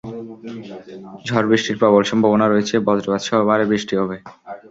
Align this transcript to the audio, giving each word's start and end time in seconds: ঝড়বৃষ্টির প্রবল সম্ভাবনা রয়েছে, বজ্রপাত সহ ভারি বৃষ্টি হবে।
ঝড়বৃষ্টির 1.27 1.79
প্রবল 1.81 2.03
সম্ভাবনা 2.11 2.45
রয়েছে, 2.47 2.75
বজ্রপাত 2.87 3.21
সহ 3.27 3.39
ভারি 3.49 3.65
বৃষ্টি 3.71 3.93
হবে। 4.01 4.17